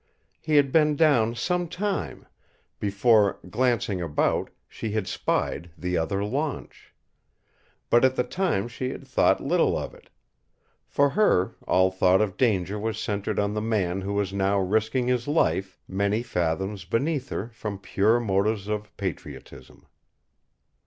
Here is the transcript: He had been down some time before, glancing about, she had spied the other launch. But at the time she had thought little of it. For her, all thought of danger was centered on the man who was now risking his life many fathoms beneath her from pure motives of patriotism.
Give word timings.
He 0.39 0.55
had 0.55 0.71
been 0.71 0.95
down 0.95 1.35
some 1.35 1.67
time 1.67 2.25
before, 2.79 3.37
glancing 3.51 4.01
about, 4.01 4.49
she 4.67 4.93
had 4.93 5.05
spied 5.07 5.69
the 5.77 5.95
other 5.95 6.23
launch. 6.25 6.91
But 7.91 8.03
at 8.03 8.15
the 8.15 8.23
time 8.23 8.67
she 8.67 8.89
had 8.89 9.07
thought 9.07 9.43
little 9.43 9.77
of 9.77 9.93
it. 9.93 10.09
For 10.87 11.09
her, 11.09 11.53
all 11.67 11.91
thought 11.91 12.19
of 12.19 12.35
danger 12.35 12.79
was 12.79 12.97
centered 12.97 13.37
on 13.37 13.53
the 13.53 13.61
man 13.61 14.01
who 14.01 14.13
was 14.13 14.33
now 14.33 14.57
risking 14.57 15.05
his 15.07 15.27
life 15.27 15.77
many 15.87 16.23
fathoms 16.23 16.83
beneath 16.83 17.29
her 17.29 17.49
from 17.53 17.77
pure 17.77 18.19
motives 18.19 18.67
of 18.67 18.97
patriotism. 18.97 19.85